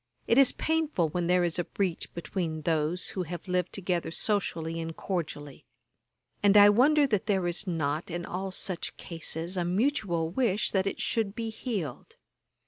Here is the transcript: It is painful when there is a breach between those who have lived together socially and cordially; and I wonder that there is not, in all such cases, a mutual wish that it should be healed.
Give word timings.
It 0.25 0.39
is 0.39 0.51
painful 0.51 1.09
when 1.09 1.27
there 1.27 1.43
is 1.43 1.59
a 1.59 1.63
breach 1.63 2.11
between 2.15 2.63
those 2.63 3.09
who 3.09 3.21
have 3.21 3.47
lived 3.47 3.71
together 3.71 4.09
socially 4.09 4.79
and 4.79 4.97
cordially; 4.97 5.63
and 6.41 6.57
I 6.57 6.69
wonder 6.69 7.05
that 7.05 7.27
there 7.27 7.45
is 7.45 7.67
not, 7.67 8.09
in 8.09 8.25
all 8.25 8.49
such 8.49 8.97
cases, 8.97 9.57
a 9.57 9.63
mutual 9.63 10.31
wish 10.31 10.71
that 10.71 10.87
it 10.87 10.99
should 10.99 11.35
be 11.35 11.51
healed. 11.51 12.15